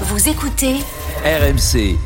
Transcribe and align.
Vous 0.00 0.28
écoutez 0.28 0.74
RMC. 1.24 1.96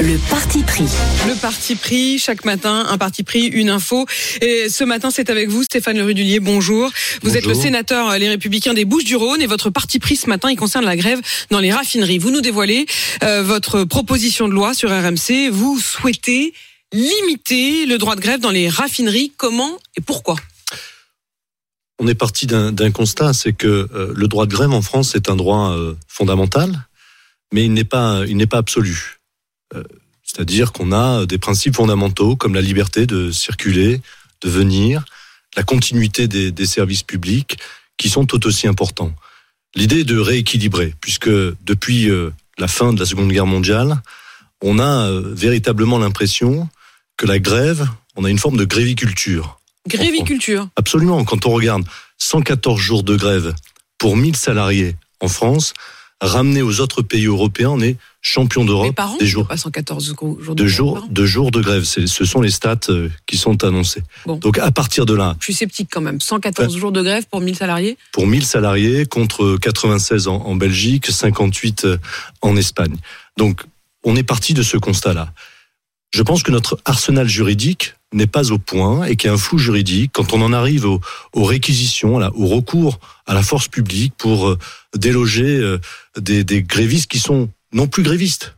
le 0.00 0.30
parti 0.30 0.62
pris. 0.62 0.86
Le 1.28 1.38
parti 1.38 1.74
pris, 1.74 2.18
chaque 2.18 2.46
matin, 2.46 2.86
un 2.88 2.96
parti 2.96 3.22
pris, 3.22 3.44
une 3.48 3.68
info. 3.68 4.06
Et 4.40 4.70
ce 4.70 4.84
matin, 4.84 5.10
c'est 5.10 5.28
avec 5.28 5.50
vous, 5.50 5.64
Stéphane 5.64 5.98
Le 5.98 6.04
Rudulier. 6.04 6.40
Bonjour. 6.40 6.90
Vous 7.22 7.36
êtes 7.36 7.44
le 7.44 7.52
sénateur 7.52 8.08
euh, 8.08 8.16
Les 8.16 8.30
Républicains 8.30 8.72
des 8.72 8.86
Bouches-du-Rhône 8.86 9.42
et 9.42 9.46
votre 9.46 9.68
parti 9.68 9.98
pris 9.98 10.16
ce 10.16 10.30
matin, 10.30 10.50
il 10.50 10.56
concerne 10.56 10.86
la 10.86 10.96
grève 10.96 11.20
dans 11.50 11.60
les 11.60 11.70
raffineries. 11.70 12.16
Vous 12.16 12.30
nous 12.30 12.40
dévoilez 12.40 12.86
euh, 13.22 13.42
votre 13.42 13.84
proposition 13.84 14.48
de 14.48 14.54
loi 14.54 14.72
sur 14.72 14.88
RMC. 14.88 15.50
Vous 15.50 15.78
souhaitez 15.78 16.54
limiter 16.94 17.84
le 17.84 17.98
droit 17.98 18.16
de 18.16 18.22
grève 18.22 18.40
dans 18.40 18.50
les 18.50 18.70
raffineries. 18.70 19.32
Comment 19.36 19.76
et 19.98 20.00
pourquoi? 20.00 20.36
On 22.02 22.08
est 22.08 22.16
parti 22.16 22.48
d'un 22.48 22.90
constat, 22.90 23.32
c'est 23.32 23.52
que 23.52 23.88
euh, 23.94 24.12
le 24.12 24.26
droit 24.26 24.46
de 24.46 24.50
grève 24.50 24.72
en 24.72 24.82
France 24.82 25.14
est 25.14 25.30
un 25.30 25.36
droit 25.36 25.70
euh, 25.70 25.94
fondamental, 26.08 26.88
mais 27.52 27.64
il 27.64 27.72
n'est 27.72 27.84
pas, 27.84 28.24
il 28.26 28.36
n'est 28.36 28.48
pas 28.48 28.58
absolu. 28.58 29.20
Euh, 29.72 29.84
C'est-à-dire 30.24 30.72
qu'on 30.72 30.90
a 30.90 31.26
des 31.26 31.38
principes 31.38 31.76
fondamentaux 31.76 32.34
comme 32.34 32.54
la 32.54 32.60
liberté 32.60 33.06
de 33.06 33.30
circuler, 33.30 34.02
de 34.40 34.50
venir, 34.50 35.04
la 35.56 35.62
continuité 35.62 36.26
des, 36.26 36.50
des 36.50 36.66
services 36.66 37.04
publics, 37.04 37.58
qui 37.98 38.08
sont 38.08 38.26
tout 38.26 38.48
aussi 38.48 38.66
importants. 38.66 39.14
L'idée 39.76 40.00
est 40.00 40.04
de 40.04 40.18
rééquilibrer, 40.18 40.94
puisque 41.00 41.30
depuis 41.30 42.10
la 42.58 42.68
fin 42.68 42.92
de 42.92 42.98
la 42.98 43.06
Seconde 43.06 43.30
Guerre 43.30 43.46
mondiale, 43.46 44.02
on 44.60 44.80
a 44.80 45.08
véritablement 45.20 45.98
l'impression 45.98 46.68
que 47.16 47.26
la 47.26 47.38
grève, 47.38 47.86
on 48.16 48.24
a 48.24 48.30
une 48.30 48.38
forme 48.38 48.56
de 48.56 48.64
gréviculture. 48.64 49.61
Gréviculture. 49.88 50.68
Absolument. 50.76 51.24
Quand 51.24 51.46
on 51.46 51.50
regarde 51.50 51.84
114 52.18 52.78
jours 52.80 53.02
de 53.02 53.16
grève 53.16 53.54
pour 53.98 54.16
1000 54.16 54.36
salariés 54.36 54.96
en 55.20 55.28
France, 55.28 55.74
ramené 56.20 56.62
aux 56.62 56.80
autres 56.80 57.02
pays 57.02 57.26
européens, 57.26 57.70
on 57.70 57.80
est 57.80 57.96
champion 58.20 58.64
d'Europe 58.64 58.94
par 58.94 59.12
an, 59.12 59.16
des 59.18 59.26
jours 59.26 59.48
pas 59.48 59.56
114 59.56 60.14
jours 60.16 60.54
de, 60.54 60.62
de 60.62 60.66
jours 60.68 60.98
an. 60.98 61.06
de 61.10 61.26
jours 61.26 61.50
de 61.50 61.60
grève. 61.60 61.82
Ce 61.82 62.06
sont 62.24 62.40
les 62.40 62.52
stats 62.52 62.76
euh, 62.88 63.08
qui 63.26 63.36
sont 63.36 63.64
annoncées. 63.64 64.02
Bon. 64.26 64.36
Donc 64.36 64.58
à 64.58 64.70
partir 64.70 65.04
de 65.06 65.14
là, 65.14 65.36
Je 65.40 65.46
suis 65.46 65.54
sceptique 65.54 65.88
quand 65.90 66.00
même. 66.00 66.20
114 66.20 66.76
jours 66.76 66.92
de 66.92 67.02
grève 67.02 67.26
pour 67.28 67.40
1000 67.40 67.56
salariés. 67.56 67.98
pour 68.12 68.28
1000 68.28 68.46
salariés 68.46 69.06
contre 69.06 69.56
96 69.60 70.28
en, 70.28 70.36
en 70.36 70.54
Belgique, 70.54 71.08
58 71.08 71.84
euh, 71.84 71.98
en 72.42 72.56
Espagne. 72.56 72.94
Donc 73.36 73.64
on 74.04 74.14
est 74.14 74.22
parti 74.22 74.54
de 74.54 74.62
ce 74.62 74.76
constat-là. 74.76 75.32
Je 76.10 76.22
pense 76.22 76.44
que 76.44 76.52
notre 76.52 76.78
arsenal 76.84 77.28
juridique 77.28 77.94
n'est 78.12 78.26
pas 78.26 78.52
au 78.52 78.58
point 78.58 79.04
et 79.04 79.16
qu'il 79.16 79.28
y 79.28 79.30
a 79.30 79.34
un 79.34 79.38
flou 79.38 79.58
juridique 79.58 80.10
quand 80.12 80.32
on 80.32 80.42
en 80.42 80.52
arrive 80.52 80.84
aux, 80.84 81.00
aux 81.32 81.44
réquisitions, 81.44 82.18
là, 82.18 82.30
au 82.34 82.46
recours 82.46 83.00
à 83.26 83.34
la 83.34 83.42
force 83.42 83.68
publique 83.68 84.14
pour 84.18 84.48
euh, 84.48 84.58
déloger 84.96 85.44
euh, 85.44 85.78
des, 86.18 86.44
des 86.44 86.62
grévistes 86.62 87.10
qui 87.10 87.18
sont 87.18 87.48
non 87.72 87.86
plus 87.86 88.02
grévistes, 88.02 88.54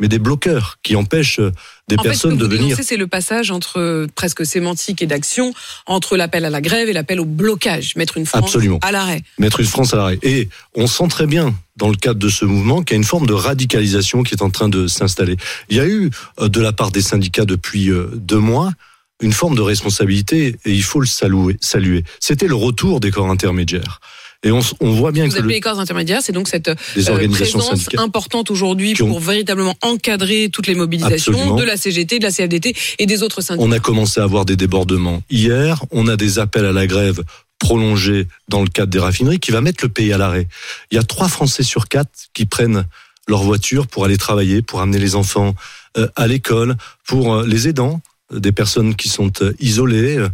mais 0.00 0.08
des 0.08 0.18
bloqueurs 0.18 0.78
qui 0.82 0.96
empêchent 0.96 1.40
euh, 1.40 1.52
des 1.88 1.96
en 1.98 2.02
fait, 2.02 2.08
ce 2.08 2.12
que 2.12 2.12
personnes 2.12 2.36
de 2.36 2.44
vous 2.44 2.50
venir. 2.50 2.78
c'est 2.82 2.96
le 2.96 3.06
passage 3.06 3.50
entre 3.50 4.06
presque 4.14 4.44
sémantique 4.44 5.00
et 5.00 5.06
d'action 5.06 5.54
entre 5.86 6.16
l'appel 6.16 6.44
à 6.44 6.50
la 6.50 6.60
grève 6.60 6.88
et 6.88 6.92
l'appel 6.92 7.20
au 7.20 7.24
blocage, 7.24 7.96
mettre 7.96 8.18
une 8.18 8.26
France 8.26 8.44
Absolument. 8.44 8.78
à 8.82 8.92
l'arrêt. 8.92 9.22
mettre 9.38 9.60
une 9.60 9.66
France 9.66 9.94
à 9.94 9.96
l'arrêt. 9.96 10.18
Et 10.22 10.48
on 10.74 10.86
sent 10.86 11.08
très 11.08 11.26
bien, 11.26 11.54
dans 11.76 11.88
le 11.88 11.96
cadre 11.96 12.18
de 12.18 12.28
ce 12.28 12.44
mouvement, 12.44 12.82
qu'il 12.82 12.94
y 12.94 12.96
a 12.96 12.98
une 12.98 13.04
forme 13.04 13.26
de 13.26 13.32
radicalisation 13.32 14.22
qui 14.22 14.34
est 14.34 14.42
en 14.42 14.50
train 14.50 14.68
de 14.68 14.86
s'installer. 14.86 15.36
Il 15.70 15.76
y 15.76 15.80
a 15.80 15.86
eu, 15.86 16.10
de 16.40 16.60
la 16.60 16.72
part 16.72 16.90
des 16.90 17.02
syndicats 17.02 17.46
depuis 17.46 17.90
deux 18.14 18.38
mois, 18.38 18.72
une 19.20 19.32
forme 19.32 19.54
de 19.56 19.60
responsabilité, 19.62 20.56
et 20.64 20.72
il 20.72 20.82
faut 20.82 21.00
le 21.00 21.06
saluer. 21.06 21.56
saluer. 21.60 22.04
C'était 22.20 22.46
le 22.48 22.54
retour 22.54 23.00
des 23.00 23.10
corps 23.10 23.30
intermédiaires. 23.30 24.00
Et 24.44 24.52
on, 24.52 24.60
on 24.78 24.92
voit 24.92 25.10
bien 25.10 25.26
Vous 25.26 25.32
que 25.34 25.40
le- 25.42 25.48
les 25.48 25.60
corps 25.60 25.80
intermédiaires, 25.80 26.20
c'est 26.22 26.30
donc 26.32 26.46
cette 26.46 26.68
euh, 26.68 27.28
présence 27.28 27.88
importante 27.98 28.52
aujourd'hui 28.52 28.94
ont- 29.02 29.08
pour 29.08 29.18
véritablement 29.18 29.74
encadrer 29.82 30.48
toutes 30.52 30.68
les 30.68 30.76
mobilisations 30.76 31.32
Absolument. 31.32 31.56
de 31.56 31.64
la 31.64 31.76
CGT, 31.76 32.20
de 32.20 32.24
la 32.24 32.30
CFDT 32.30 32.72
et 33.00 33.06
des 33.06 33.24
autres 33.24 33.40
syndicats. 33.40 33.66
On 33.68 33.72
a 33.72 33.80
commencé 33.80 34.20
à 34.20 34.22
avoir 34.22 34.44
des 34.44 34.54
débordements 34.54 35.22
hier. 35.28 35.84
On 35.90 36.06
a 36.06 36.16
des 36.16 36.38
appels 36.38 36.66
à 36.66 36.72
la 36.72 36.86
grève 36.86 37.24
prolongés 37.58 38.28
dans 38.48 38.62
le 38.62 38.68
cadre 38.68 38.92
des 38.92 39.00
raffineries 39.00 39.40
qui 39.40 39.50
va 39.50 39.60
mettre 39.60 39.84
le 39.84 39.88
pays 39.90 40.12
à 40.12 40.18
l'arrêt. 40.18 40.46
Il 40.92 40.94
y 40.94 40.98
a 40.98 41.02
trois 41.02 41.28
Français 41.28 41.64
sur 41.64 41.88
quatre 41.88 42.08
qui 42.32 42.46
prennent 42.46 42.84
leur 43.26 43.42
voiture 43.42 43.88
pour 43.88 44.04
aller 44.04 44.16
travailler, 44.16 44.62
pour 44.62 44.80
amener 44.80 44.98
les 45.00 45.16
enfants 45.16 45.56
euh, 45.96 46.06
à 46.14 46.28
l'école, 46.28 46.76
pour 47.06 47.34
euh, 47.34 47.44
les 47.46 47.66
aidants, 47.66 48.00
des 48.32 48.52
personnes 48.52 48.94
qui 48.94 49.08
sont 49.08 49.32
euh, 49.42 49.52
isolées, 49.60 50.16
euh, 50.18 50.28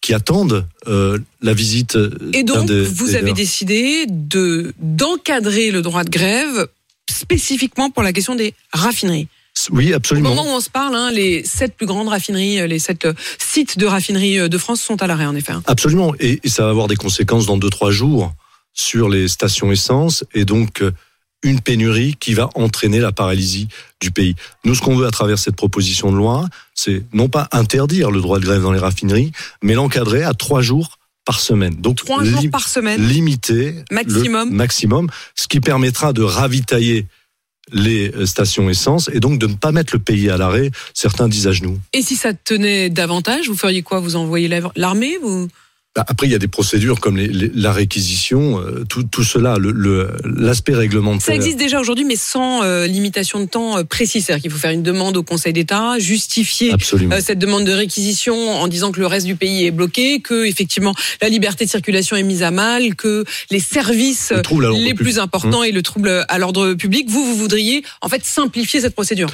qui 0.00 0.14
attendent 0.14 0.66
euh, 0.86 1.18
la 1.42 1.52
visite. 1.54 1.96
Et 2.32 2.42
donc, 2.42 2.66
des- 2.66 2.82
vous 2.84 3.06
des 3.08 3.16
avez 3.16 3.26
leurs. 3.26 3.34
décidé 3.34 4.06
de 4.08 4.72
d'encadrer 4.78 5.70
le 5.70 5.82
droit 5.82 6.04
de 6.04 6.10
grève 6.10 6.68
spécifiquement 7.10 7.90
pour 7.90 8.02
la 8.02 8.12
question 8.12 8.34
des 8.34 8.54
raffineries. 8.72 9.28
Oui, 9.72 9.92
Au 9.92 9.96
absolument. 9.96 10.30
moment 10.34 10.44
où 10.44 10.56
on 10.56 10.60
se 10.60 10.70
parle, 10.70 10.94
hein, 10.94 11.10
les 11.10 11.44
sept 11.44 11.74
plus 11.76 11.86
grandes 11.86 12.08
raffineries, 12.08 12.60
euh, 12.60 12.66
les 12.66 12.78
sept 12.78 13.06
sites 13.38 13.78
de 13.78 13.86
raffineries 13.86 14.48
de 14.48 14.58
France 14.58 14.80
sont 14.80 15.02
à 15.02 15.06
l'arrêt, 15.06 15.26
en 15.26 15.34
effet. 15.34 15.52
hein. 15.52 15.62
Absolument. 15.66 16.14
Et, 16.20 16.40
et 16.44 16.48
ça 16.48 16.64
va 16.64 16.70
avoir 16.70 16.86
des 16.86 16.96
conséquences 16.96 17.46
dans 17.46 17.56
deux, 17.58 17.68
trois 17.70 17.90
jours 17.90 18.32
sur 18.72 19.08
les 19.08 19.26
stations 19.28 19.72
essence 19.72 20.24
et 20.34 20.44
donc 20.44 20.82
une 21.42 21.60
pénurie 21.60 22.16
qui 22.20 22.34
va 22.34 22.50
entraîner 22.54 22.98
la 23.00 23.12
paralysie 23.12 23.68
du 24.00 24.10
pays. 24.10 24.34
Nous, 24.64 24.74
ce 24.74 24.80
qu'on 24.82 24.96
veut 24.96 25.06
à 25.06 25.10
travers 25.10 25.38
cette 25.38 25.56
proposition 25.56 26.12
de 26.12 26.16
loi, 26.16 26.48
c'est 26.74 27.02
non 27.12 27.28
pas 27.28 27.48
interdire 27.52 28.10
le 28.10 28.20
droit 28.20 28.38
de 28.38 28.44
grève 28.44 28.62
dans 28.62 28.72
les 28.72 28.78
raffineries, 28.78 29.32
mais 29.62 29.74
l'encadrer 29.74 30.22
à 30.22 30.34
trois 30.34 30.60
jours 30.62 30.98
par 31.24 31.40
semaine. 31.40 31.76
Donc, 31.76 31.96
Trois 31.98 32.24
jours 32.24 32.42
par 32.50 32.68
semaine. 32.68 33.06
limiter 33.06 33.74
Maximum. 33.90 34.50
le 34.50 34.54
maximum, 34.56 35.08
ce 35.34 35.46
qui 35.48 35.60
permettra 35.60 36.12
de 36.12 36.22
ravitailler 36.22 37.06
les 37.72 38.12
stations 38.26 38.68
essence 38.68 39.08
et 39.12 39.20
donc 39.20 39.38
de 39.38 39.46
ne 39.46 39.54
pas 39.54 39.70
mettre 39.70 39.94
le 39.94 40.00
pays 40.00 40.28
à 40.28 40.36
l'arrêt. 40.36 40.70
Certains 40.92 41.28
disent 41.28 41.46
à 41.46 41.52
genoux. 41.52 41.78
Et 41.92 42.02
si 42.02 42.16
ça 42.16 42.32
tenait 42.34 42.90
davantage, 42.90 43.48
vous 43.48 43.54
feriez 43.56 43.82
quoi? 43.82 44.00
Vous 44.00 44.16
envoyez 44.16 44.48
la- 44.48 44.72
l'armée? 44.76 45.18
Vous... 45.22 45.48
Bah, 45.96 46.04
Après, 46.06 46.28
il 46.28 46.30
y 46.30 46.36
a 46.36 46.38
des 46.38 46.46
procédures 46.46 47.00
comme 47.00 47.16
les- 47.16 47.26
les- 47.26 47.50
la 47.52 47.72
réquisition, 47.72 48.60
euh, 48.60 48.84
tout, 48.88 49.02
tout 49.02 49.24
cela, 49.24 49.56
le- 49.58 49.72
le- 49.72 50.12
l'aspect 50.24 50.72
réglementaire. 50.74 51.20
Ça 51.26 51.34
existe 51.34 51.56
déjà 51.58 51.80
aujourd'hui, 51.80 52.04
mais 52.04 52.14
sans 52.14 52.62
euh, 52.62 52.86
limitation 52.86 53.40
de 53.40 53.46
temps 53.46 53.76
euh, 53.76 53.82
précise. 53.82 54.24
C'est-à-dire 54.26 54.42
qu'il 54.42 54.52
faut 54.52 54.58
faire 54.58 54.70
une 54.70 54.84
demande 54.84 55.16
au 55.16 55.24
Conseil 55.24 55.52
d'État, 55.52 55.98
justifier 55.98 56.72
euh, 57.16 57.20
cette 57.20 57.40
demande 57.40 57.64
de 57.64 57.72
réquisition 57.72 58.50
en 58.52 58.68
disant 58.68 58.92
que 58.92 59.00
le 59.00 59.06
reste 59.08 59.26
du 59.26 59.34
pays 59.34 59.66
est 59.66 59.72
bloqué, 59.72 60.20
que 60.20 60.44
effectivement 60.44 60.94
la 61.20 61.28
liberté 61.28 61.64
de 61.64 61.70
circulation 61.70 62.14
est 62.16 62.22
mise 62.22 62.44
à 62.44 62.52
mal, 62.52 62.94
que 62.94 63.24
les 63.50 63.58
services 63.60 64.30
Le 64.30 64.84
les 64.84 64.94
plus 64.94 65.18
importants 65.18 65.64
et 65.64 65.72
le 65.72 65.82
trouble 65.82 66.24
à 66.28 66.38
l'ordre 66.38 66.74
public, 66.74 67.10
vous, 67.10 67.24
vous 67.24 67.34
voudriez 67.36 67.82
en 68.00 68.08
fait 68.08 68.24
simplifier 68.24 68.80
cette 68.80 68.94
procédure, 68.94 69.30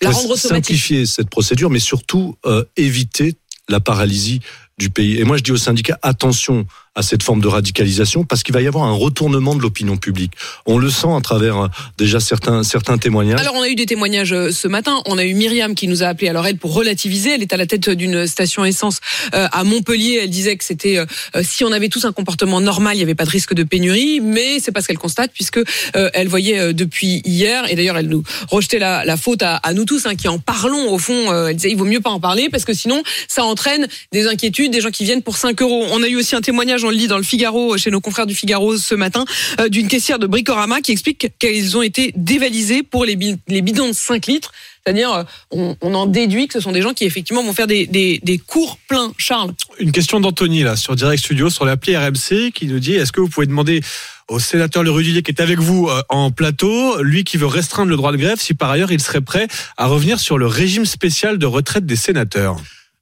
la 0.00 0.10
rendre 0.10 0.30
automatique. 0.30 0.64
Simplifier 0.68 1.04
cette 1.04 1.28
procédure, 1.28 1.68
mais 1.68 1.80
surtout 1.80 2.34
éviter 2.78 3.34
la 3.68 3.80
paralysie 3.80 4.40
du 4.78 4.90
pays. 4.90 5.18
Et 5.18 5.24
moi, 5.24 5.36
je 5.36 5.42
dis 5.42 5.52
aux 5.52 5.56
syndicats, 5.56 5.98
attention 6.02 6.66
à 6.94 7.02
cette 7.02 7.22
forme 7.22 7.40
de 7.40 7.48
radicalisation, 7.48 8.24
parce 8.24 8.42
qu'il 8.42 8.54
va 8.54 8.62
y 8.62 8.66
avoir 8.66 8.84
un 8.84 8.92
retournement 8.92 9.54
de 9.54 9.62
l'opinion 9.62 9.96
publique. 9.96 10.32
On 10.66 10.78
le 10.78 10.90
sent 10.90 11.08
à 11.16 11.20
travers 11.20 11.56
euh, 11.58 11.68
déjà 11.96 12.20
certains, 12.20 12.62
certains 12.62 12.98
témoignages. 12.98 13.40
Alors 13.40 13.54
on 13.54 13.62
a 13.62 13.68
eu 13.68 13.74
des 13.74 13.86
témoignages 13.86 14.32
euh, 14.32 14.50
ce 14.50 14.68
matin. 14.68 15.00
On 15.06 15.18
a 15.18 15.24
eu 15.24 15.34
Myriam 15.34 15.74
qui 15.74 15.88
nous 15.88 16.02
a 16.02 16.06
appelé. 16.06 16.28
Alors 16.28 16.46
elle 16.46 16.56
pour 16.56 16.74
relativiser, 16.74 17.34
elle 17.34 17.42
est 17.42 17.52
à 17.52 17.56
la 17.56 17.66
tête 17.66 17.90
d'une 17.90 18.26
station 18.26 18.64
essence 18.64 19.00
euh, 19.34 19.48
à 19.52 19.64
Montpellier. 19.64 20.20
Elle 20.22 20.30
disait 20.30 20.56
que 20.56 20.64
c'était 20.64 20.98
si 21.42 21.64
on 21.64 21.72
avait 21.72 21.88
tous 21.88 22.04
un 22.04 22.12
comportement 22.12 22.60
normal, 22.60 22.94
il 22.94 22.98
n'y 22.98 23.02
avait 23.02 23.14
pas 23.14 23.24
de 23.24 23.30
risque 23.30 23.54
de 23.54 23.62
pénurie. 23.62 24.20
Mais 24.20 24.58
c'est 24.60 24.72
pas 24.72 24.80
ce 24.80 24.88
qu'elle 24.88 24.98
constate 24.98 25.30
puisque 25.32 25.60
elle 25.94 26.28
voyait 26.28 26.72
depuis 26.72 27.22
hier 27.24 27.64
et 27.70 27.76
d'ailleurs 27.76 27.96
elle 27.98 28.08
nous 28.08 28.22
rejetait 28.50 28.78
la, 28.78 29.16
faute 29.16 29.42
à, 29.42 29.60
nous 29.74 29.84
tous 29.84 30.06
hein, 30.06 30.14
qui 30.14 30.28
en 30.28 30.38
parlons 30.38 30.90
au 30.92 30.98
fond. 30.98 31.46
elle 31.46 31.54
disait 31.54 31.70
il 31.70 31.76
vaut 31.76 31.84
mieux 31.84 32.00
pas 32.00 32.10
en 32.10 32.20
parler 32.20 32.48
parce 32.50 32.64
que 32.64 32.72
sinon 32.72 33.02
ça 33.28 33.44
entraîne 33.44 33.86
des 34.12 34.26
inquiétudes, 34.26 34.72
des 34.72 34.80
gens 34.80 34.90
qui 34.90 35.04
viennent 35.04 35.22
pour 35.22 35.36
5 35.36 35.60
euros. 35.62 35.86
On 35.90 36.02
a 36.02 36.08
eu 36.08 36.16
aussi 36.16 36.34
un 36.34 36.40
témoignage, 36.40 36.77
on 36.84 36.90
le 36.90 36.96
lit 36.96 37.06
dans 37.08 37.16
le 37.16 37.22
Figaro 37.22 37.76
chez 37.78 37.90
nos 37.90 38.00
confrères 38.00 38.26
du 38.26 38.34
Figaro 38.34 38.76
ce 38.76 38.94
matin 38.94 39.24
euh, 39.60 39.68
d'une 39.68 39.88
caissière 39.88 40.18
de 40.18 40.26
Bricorama 40.26 40.80
qui 40.80 40.92
explique 40.92 41.28
qu'ils 41.38 41.76
ont 41.76 41.82
été 41.82 42.12
dévalisés 42.16 42.82
pour 42.82 43.04
les, 43.04 43.16
bi- 43.16 43.36
les 43.48 43.62
bidons 43.62 43.88
de 43.88 43.92
5 43.92 44.26
litres. 44.26 44.52
C'est-à-dire, 44.84 45.12
euh, 45.12 45.74
on, 45.82 45.94
en 45.94 46.06
déduit 46.06 46.46
que 46.48 46.54
ce 46.54 46.60
sont 46.60 46.72
des 46.72 46.80
gens 46.82 46.94
qui 46.94 47.04
effectivement 47.04 47.42
vont 47.42 47.52
faire 47.52 47.66
des 47.66 48.40
cours 48.46 48.78
pleins. 48.88 49.12
Charles, 49.18 49.52
Une 49.78 49.92
question 49.92 50.18
d'Anthony 50.20 50.62
là 50.62 50.76
sur 50.76 50.96
Direct 50.96 51.22
Studio 51.22 51.50
sur 51.50 51.64
l'appli 51.64 51.96
RMC 51.96 52.52
qui 52.54 52.66
nous 52.66 52.78
dit 52.78 52.94
est-ce 52.94 53.12
que 53.12 53.20
vous 53.20 53.28
pouvez 53.28 53.46
demander 53.46 53.82
au 54.28 54.38
sénateur 54.38 54.82
Le 54.82 54.90
Rudulier 54.90 55.22
qui 55.22 55.30
est 55.30 55.40
avec 55.40 55.58
vous 55.58 55.88
euh, 55.88 56.02
en 56.08 56.30
plateau, 56.30 57.02
lui 57.02 57.24
qui 57.24 57.36
veut 57.36 57.46
restreindre 57.46 57.90
le 57.90 57.96
droit 57.96 58.12
de 58.12 58.16
grève, 58.18 58.38
si 58.40 58.54
par 58.54 58.70
ailleurs 58.70 58.92
il 58.92 59.00
serait 59.00 59.20
prêt 59.20 59.48
à 59.76 59.86
revenir 59.86 60.20
sur 60.20 60.38
le 60.38 60.46
régime 60.46 60.84
spécial 60.86 61.38
de 61.38 61.46
retraite 61.46 61.86
des 61.86 61.96
sénateurs? 61.96 62.56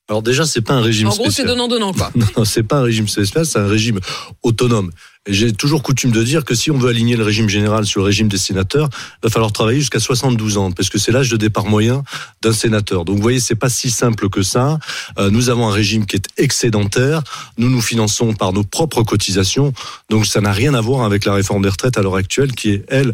Alors 0.08 0.22
déjà, 0.22 0.46
c'est 0.46 0.60
pas 0.60 0.74
un 0.74 0.80
régime 0.80 1.08
En 1.08 1.10
gros, 1.10 1.24
c'est 1.24 1.30
spécial. 1.30 1.48
donnant-donnant, 1.48 1.92
quoi. 1.92 2.12
Non, 2.36 2.44
c'est 2.44 2.62
pas 2.62 2.76
un 2.76 2.82
régime 2.82 3.08
spécial, 3.08 3.44
c'est 3.44 3.58
un 3.58 3.66
régime 3.66 3.98
autonome. 4.42 4.92
J'ai 5.28 5.52
toujours 5.52 5.82
coutume 5.82 6.12
de 6.12 6.22
dire 6.22 6.44
que 6.44 6.54
si 6.54 6.70
on 6.70 6.78
veut 6.78 6.90
aligner 6.90 7.16
le 7.16 7.24
régime 7.24 7.48
général 7.48 7.84
sur 7.84 8.00
le 8.00 8.06
régime 8.06 8.28
des 8.28 8.38
sénateurs, 8.38 8.88
il 8.92 9.18
va 9.24 9.30
falloir 9.30 9.50
travailler 9.50 9.80
jusqu'à 9.80 9.98
72 9.98 10.58
ans, 10.58 10.70
parce 10.70 10.88
que 10.88 10.98
c'est 10.98 11.10
l'âge 11.10 11.28
de 11.28 11.36
départ 11.36 11.66
moyen 11.66 12.04
d'un 12.42 12.52
sénateur. 12.52 13.04
Donc 13.04 13.16
vous 13.16 13.22
voyez, 13.22 13.40
c'est 13.40 13.56
pas 13.56 13.68
si 13.68 13.90
simple 13.90 14.28
que 14.28 14.42
ça. 14.42 14.78
Euh, 15.18 15.30
nous 15.30 15.50
avons 15.50 15.66
un 15.66 15.72
régime 15.72 16.06
qui 16.06 16.14
est 16.14 16.28
excédentaire. 16.36 17.24
Nous 17.58 17.68
nous 17.68 17.80
finançons 17.80 18.32
par 18.34 18.52
nos 18.52 18.62
propres 18.62 19.02
cotisations. 19.02 19.72
Donc 20.08 20.26
ça 20.26 20.40
n'a 20.40 20.52
rien 20.52 20.74
à 20.74 20.80
voir 20.80 21.04
avec 21.04 21.24
la 21.24 21.34
réforme 21.34 21.62
des 21.62 21.70
retraites 21.70 21.98
à 21.98 22.02
l'heure 22.02 22.14
actuelle, 22.14 22.52
qui 22.52 22.70
est 22.70 22.84
elle 22.86 23.12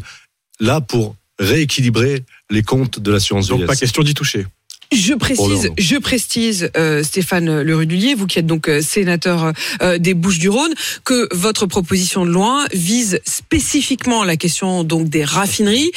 là 0.60 0.82
pour 0.82 1.16
rééquilibrer 1.38 2.24
les 2.50 2.62
comptes 2.62 3.00
de 3.00 3.10
l'assurance 3.10 3.48
Donc 3.48 3.60
vieillesse. 3.60 3.74
pas 3.74 3.80
question 3.80 4.02
d'y 4.02 4.12
toucher. 4.12 4.46
Je 4.92 5.14
précise, 5.14 5.70
je 5.78 5.96
précise, 5.96 6.70
euh, 6.76 7.02
Stéphane 7.02 7.62
Le 7.62 7.76
Rudulier, 7.76 8.14
vous 8.14 8.26
qui 8.26 8.38
êtes 8.38 8.46
donc 8.46 8.68
euh, 8.68 8.80
sénateur 8.82 9.52
euh, 9.82 9.98
des 9.98 10.14
Bouches-du-Rhône, 10.14 10.72
que 11.04 11.28
votre 11.32 11.66
proposition 11.66 12.24
de 12.26 12.30
loi 12.30 12.66
vise 12.72 13.20
spécifiquement 13.24 14.24
la 14.24 14.36
question 14.36 14.84
donc 14.84 15.08
des 15.08 15.24
raffineries. 15.24 15.92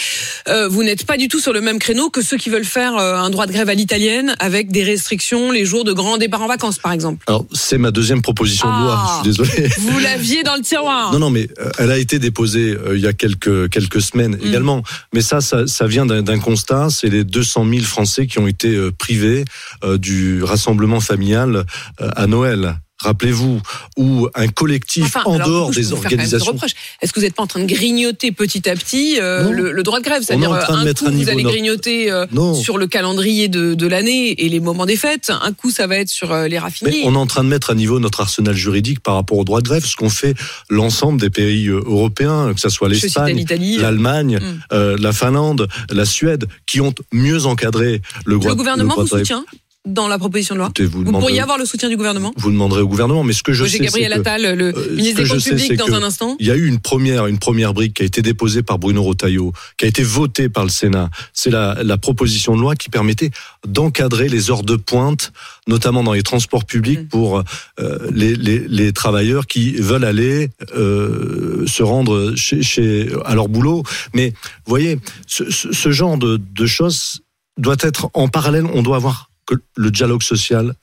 Euh, 0.48 0.68
vous 0.68 0.84
n'êtes 0.84 1.06
pas 1.06 1.18
du 1.18 1.28
tout 1.28 1.40
sur 1.40 1.54
le 1.54 1.62
même 1.62 1.80
créneau 1.80 2.10
que 2.10 2.22
ceux 2.22 2.38
qui 2.38 2.50
veulent 2.50 2.66
faire 2.66 2.96
un 2.98 3.30
droit 3.30 3.48
de 3.48 3.52
grève 3.52 3.70
à 3.70 3.74
l'italienne 3.74 4.36
avec 4.40 4.72
des 4.72 4.84
restrictions 4.84 5.52
les 5.52 5.66
jours 5.66 5.84
de 5.84 5.94
grand 5.94 6.18
départ 6.18 6.42
en 6.42 6.48
vacances, 6.48 6.78
par 6.78 6.92
exemple. 6.92 7.24
Alors 7.28 7.46
c'est 7.52 7.78
ma 7.78 7.92
deuxième 7.92 8.22
proposition 8.22 8.68
de 8.68 8.84
loi. 8.84 8.98
Ah. 8.98 9.22
Je 9.26 9.32
suis 9.32 9.44
désolé. 9.44 9.70
Vous 9.80 10.00
l'aviez 10.00 10.44
dans 10.44 10.56
le 10.56 10.62
tiroir. 10.62 11.12
Non, 11.14 11.20
non, 11.20 11.30
mais 11.30 11.48
elle 11.80 11.92
a 11.92 11.98
été 11.98 12.20
déposée 12.20 12.76
il 12.94 13.00
y 13.00 13.08
a 13.08 13.14
quelques 13.14 13.70
quelques 13.70 14.02
semaines 14.02 14.36
Mm. 14.36 14.48
également. 14.48 14.84
Mais 15.14 15.22
ça, 15.22 15.42
ça, 15.42 15.68
ça 15.68 15.88
vient 15.88 16.06
d'un 16.06 16.40
constat. 16.40 16.90
C'est 16.90 17.10
les 17.10 17.24
200 17.24 17.66
000 17.70 17.84
Français 17.84 18.28
qui 18.28 18.40
ont 18.40 18.48
été 18.48 18.78
privés 18.92 19.46
euh, 19.84 19.98
du 19.98 20.44
rassemblement 20.44 21.00
familial 21.00 21.66
euh, 22.02 22.10
à 22.16 22.28
Noël. 22.28 22.80
Rappelez-vous, 23.06 23.62
ou 23.98 24.28
un 24.36 24.48
collectif 24.48 25.06
Enfin, 25.06 25.22
en 25.26 25.38
dehors 25.38 25.70
coup, 25.70 25.76
des 25.76 25.94
organisations. 25.94 26.52
reproche. 26.54 26.72
Est-ce 27.02 27.14
que 27.14 27.20
vous 27.20 27.26
n'êtes 27.26 27.36
pas 27.36 27.44
en 27.44 27.48
train 27.48 27.62
de 27.62 27.66
grignoter 27.66 28.32
petit 28.32 28.68
à 28.70 28.76
petit 28.76 29.18
euh, 29.20 29.50
le, 29.52 29.72
le 29.72 29.84
droit 29.84 30.00
de 30.00 30.04
grève? 30.04 30.18
On 30.20 30.22
est 30.22 30.26
C'est-à-dire 30.26 30.52
en 30.52 30.60
train 30.60 30.84
de 30.84 30.90
un 30.90 30.94
coup 30.94 31.06
à 31.08 31.12
vous 31.12 31.30
allez 31.30 31.44
grignoter 31.44 32.12
euh, 32.12 32.26
sur 32.56 32.78
le 32.78 32.88
calendrier 32.88 33.48
de, 33.48 33.74
de 33.74 33.88
l'année 33.88 34.32
et 34.46 34.50
les 34.50 34.60
moments 34.60 34.86
des 34.86 34.96
fêtes. 34.98 35.32
Un 35.42 35.52
coup 35.54 35.72
ça 35.72 35.88
va 35.88 35.98
être 35.98 36.10
sur 36.10 36.32
euh, 36.32 36.44
les 36.44 36.50
Mais 36.52 36.60
raffineries. 36.60 37.02
on 37.06 37.14
est 37.14 37.18
en 37.18 37.28
train 37.28 37.44
de 37.44 37.50
mettre 37.50 37.70
à 37.70 37.76
niveau 37.76 38.00
notre 38.00 38.22
arsenal 38.22 38.56
juridique 38.56 39.00
par 39.02 39.16
rapport 39.16 39.38
au 39.38 39.44
droit 39.44 39.62
de 39.62 39.68
grève, 39.68 39.86
ce 39.86 39.96
qu'ont 39.96 40.10
fait 40.10 40.36
l'ensemble 40.70 41.20
des 41.22 41.30
pays 41.30 41.68
euh, 41.68 41.82
européens, 41.86 42.54
que 42.54 42.60
ce 42.60 42.70
soit 42.70 42.90
l'Espagne, 42.90 43.46
l'Allemagne, 43.80 44.40
Mm. 44.42 44.60
euh, 44.74 44.98
la 45.00 45.14
Finlande, 45.14 45.68
la 45.92 46.06
Suède, 46.06 46.46
qui 46.66 46.82
ont 46.82 46.94
mieux 47.14 47.46
encadré 47.46 48.02
le, 48.26 48.36
droit 48.38 48.50
Le 48.52 48.56
gouvernement 48.56 48.94
droit 48.94 49.04
vous 49.06 49.16
de 49.16 49.20
soutient 49.20 49.46
dans 49.86 50.08
la 50.08 50.18
proposition 50.18 50.56
de 50.56 50.60
loi 50.60 50.72
vous, 50.80 51.04
Vous 51.04 51.12
pourriez 51.12 51.42
avoir 51.42 51.58
le 51.58 51.66
soutien 51.66 51.90
du 51.90 51.98
gouvernement 51.98 52.34
vous 52.38 52.52
demanderez 52.52 52.82
au 52.82 52.88
gouvernement, 52.88 53.24
mais 53.24 53.34
ce 53.34 53.44
que 53.44 53.54
je 53.54 53.64
Roger 53.64 53.78
sais, 53.78 53.84
Gabriel 53.86 54.14
que 54.14 54.20
Attal, 54.20 54.56
le 54.58 54.78
euh, 54.78 54.96
ministre 54.96 55.22
des 55.24 55.30
Comptes 55.30 55.40
sais, 55.40 55.50
publics, 55.56 55.78
dans 55.78 55.94
un 55.94 56.04
instant. 56.04 56.36
il 56.40 56.48
y 56.48 56.52
a 56.52 56.56
eu 56.56 56.68
une 56.68 56.80
première, 56.80 57.28
une 57.28 57.40
première 57.40 57.74
brique 57.74 57.96
qui 57.96 58.04
a 58.04 58.06
été 58.06 58.22
déposée 58.22 58.64
par 58.64 58.80
Bruno 58.80 59.04
Rotaillot, 59.04 59.54
qui 59.78 59.86
a 59.86 59.88
été 59.88 60.04
votée 60.04 60.50
par 60.50 60.64
le 60.64 60.70
Sénat. 60.70 61.10
C'est 61.34 61.50
la, 61.50 61.78
la 61.84 61.98
proposition 61.98 62.56
de 62.56 62.62
loi 62.62 62.76
qui 62.76 62.90
permettait 62.90 63.32
d'encadrer 63.68 64.28
les 64.30 64.50
heures 64.52 64.64
de 64.64 64.76
pointe, 64.76 65.32
notamment 65.68 66.04
dans 66.04 66.14
les 66.14 66.24
transports 66.24 66.66
publics, 66.66 66.86
Mm. 66.96 67.08
pour 67.08 67.44
euh, 67.80 67.98
les, 68.12 68.36
les, 68.36 68.60
les 68.68 68.94
travailleurs 68.94 69.48
qui 69.48 69.74
veulent 69.74 70.06
aller 70.06 70.50
euh, 70.76 71.66
se 71.68 71.84
rendre 71.84 72.34
chez, 72.36 72.62
chez, 72.62 73.10
à 73.26 73.36
leur 73.36 73.50
boulot. 73.50 73.84
Mais 74.14 74.30
vous 74.30 74.70
voyez, 74.70 75.00
ce 75.28 75.92
genre 75.92 76.18
de, 76.18 76.38
de 76.38 76.66
choses 76.66 77.22
doit 77.58 77.76
être 77.80 78.10
en 78.14 78.28
parallèle. 78.28 78.66
On 78.74 78.82
doit 78.84 78.98
avoir 78.98 79.30
que 79.46 79.56
le 79.76 79.92
dialogue 79.92 80.24
social 80.24 80.74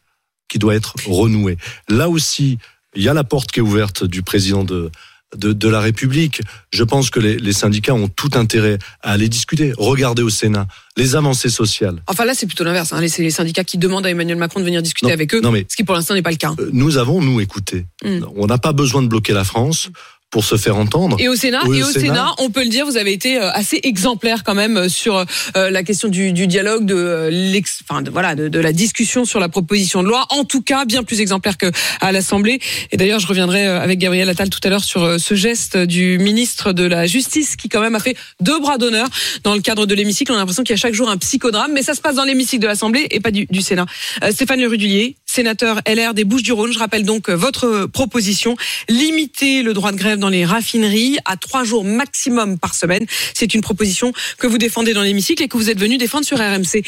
qui 0.49 0.59
doit 0.59 0.75
être 0.75 0.94
renoué. 1.06 1.56
Là 1.88 2.09
aussi, 2.09 2.59
il 2.94 3.03
y 3.03 3.09
a 3.09 3.14
la 3.14 3.25
porte 3.25 3.50
qui 3.53 3.61
est 3.61 3.62
ouverte 3.62 4.05
du 4.05 4.23
président 4.23 4.64
de, 4.64 4.91
de, 5.37 5.53
de 5.55 5.69
la 5.69 5.81
République. 5.81 6.43
Je 6.73 6.85
pense 6.85 7.09
que 7.09 7.20
les, 7.20 7.38
les 7.38 7.53
syndicats 7.55 7.94
ont 7.94 8.09
tout 8.09 8.31
intérêt 8.35 8.79
à 9.03 9.12
aller 9.12 9.29
discuter. 9.31 9.73
Regardez 9.79 10.23
au 10.23 10.29
Sénat 10.29 10.67
les 10.99 11.17
avancées 11.17 11.49
sociales. 11.49 12.03
Enfin 12.06 12.26
là 12.26 12.35
c'est 12.35 12.47
plutôt 12.47 12.64
l'inverse. 12.64 12.93
Hein. 12.93 13.00
C'est 13.09 13.23
les 13.23 13.31
syndicats 13.31 13.64
qui 13.64 13.79
demandent 13.79 14.05
à 14.05 14.11
Emmanuel 14.11 14.37
Macron 14.37 14.61
de 14.61 14.64
venir 14.67 14.82
discuter 14.82 15.06
Non, 15.06 15.14
avec 15.14 15.35
eux, 15.35 15.41
non, 15.41 15.50
mais- 15.53 15.64
ce 15.69 15.76
qui 15.76 15.85
pour 15.85 15.94
l'instant 15.94 16.12
n'est 16.14 16.23
pas 16.23 16.31
le 16.31 16.37
cas. 16.37 16.55
Euh, 16.59 16.69
Nous 16.73 16.99
avons, 16.99 17.23
nous, 17.23 17.41
écouté. 17.41 17.87
Mm. 18.05 18.26
On 18.37 18.47
n'a 18.47 18.59
pas 18.59 18.73
besoin 18.73 19.00
de 19.03 19.09
bloquer 19.09 19.32
la 19.32 19.44
France 19.44 19.88
pour 20.32 20.44
se 20.44 20.56
faire 20.56 20.76
entendre. 20.76 21.17
Et 21.20 21.29
au 21.29 21.37
Sénat, 21.37 21.61
Oui, 21.67 21.79
et 21.79 21.82
au 21.84 21.87
Sénat. 21.87 22.06
Sénat, 22.06 22.34
on 22.38 22.50
peut 22.50 22.62
le 22.64 22.70
dire, 22.70 22.87
vous 22.87 22.96
avez 22.96 23.12
été 23.12 23.38
euh, 23.38 23.52
assez 23.52 23.79
exemplaire 23.84 24.43
quand 24.44 24.55
même 24.55 24.79
euh, 24.79 24.88
sur 24.88 25.25
euh, 25.56 25.70
la 25.70 25.82
question 25.82 26.08
du, 26.08 26.32
du 26.32 26.46
dialogue, 26.46 26.87
de 26.87 27.29
l'ex, 27.31 27.81
enfin 27.87 28.00
de, 28.00 28.11
voilà, 28.11 28.34
de, 28.34 28.49
de 28.49 28.58
la 28.58 28.73
discussion 28.73 29.26
sur 29.26 29.38
la 29.40 29.50
proposition 29.50 30.02
de 30.02 30.08
loi. 30.08 30.26
En 30.31 30.44
tout 30.44 30.62
cas, 30.62 30.87
bien 30.87 31.02
plus 31.02 31.20
exemplaire 31.20 31.58
que 31.58 31.70
à 32.00 32.12
l'Assemblée. 32.12 32.61
Et 32.90 32.96
d'ailleurs, 32.96 33.20
je 33.20 33.26
reviendrai 33.26 33.67
avec 33.67 33.99
Gabriel 33.99 34.29
Attal 34.31 34.49
tout 34.49 34.61
à 34.64 34.70
l'heure 34.70 34.84
sur 34.84 35.20
ce 35.20 35.34
geste 35.34 35.76
du 35.76 36.19
ministre 36.19 36.73
de 36.73 36.85
la 36.85 37.06
Justice 37.06 37.55
qui 37.56 37.69
quand 37.69 37.81
même 37.81 37.94
a 37.94 38.00
fait 38.00 38.17
deux 38.40 38.58
bras 38.58 38.78
d'honneur 38.78 39.08
dans 39.44 39.55
le 39.55 39.61
cadre 39.61 39.85
de 39.85 39.94
l'hémicycle. 39.94 40.32
On 40.32 40.37
a 40.37 40.38
l'impression 40.38 40.62
qu'il 40.62 40.73
y 40.73 40.78
a 40.78 40.81
chaque 40.81 40.94
jour 40.94 41.11
un 41.11 41.19
psychodrame, 41.19 41.73
mais 41.75 41.82
ça 41.82 41.93
se 41.93 42.00
passe 42.00 42.17
dans 42.17 42.25
l'hémicycle 42.25 42.62
de 42.62 42.69
l'Assemblée 42.69 43.06
et 43.11 43.20
pas 43.20 43.31
du, 43.31 43.46
du 43.50 43.61
Sénat. 43.61 43.85
Euh, 44.25 44.32
Stéphane 44.32 44.61
Le 44.61 44.69
Rudulier, 44.69 45.17
sénateur 45.32 45.81
LR 45.87 46.12
des 46.12 46.25
Bouches-du-Rhône. 46.25 46.73
Je 46.73 46.79
rappelle 46.79 47.05
donc 47.05 47.31
euh, 47.31 47.34
votre 47.34 47.87
proposition 47.87 48.55
limiter 48.88 49.62
le 49.62 49.73
droit 49.73 49.90
de 49.90 49.96
grève 49.96 50.19
dans 50.19 50.29
les 50.29 50.44
raffineries 50.44 51.19
à 51.25 51.37
trois 51.37 51.64
jours 51.64 51.84
maximum 51.84 52.58
par 52.58 52.75
semaine. 52.75 53.06
C'est 53.32 53.55
une 53.55 53.62
proposition 53.62 54.12
que 54.38 54.46
vous 54.46 54.58
défendez 54.58 54.93
dans 54.93 55.02
l'hémicycle 55.02 55.43
et 55.43 55.49
que 55.49 55.56
vous 55.56 55.70
êtes 55.70 55.79
venu 55.79 55.96
défendre 55.96 56.26
sur 56.26 56.38
RMC. 56.38 56.82